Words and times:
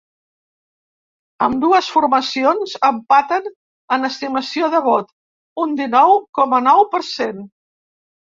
Ambdues 1.47 1.89
formacions 1.97 2.73
empaten 2.87 3.51
en 3.97 4.09
estimació 4.09 4.69
de 4.75 4.81
vot; 4.87 5.13
un 5.65 5.75
dinou 5.83 6.17
coma 6.39 6.65
nou 6.69 6.85
per 6.97 7.03
cent. 7.13 7.45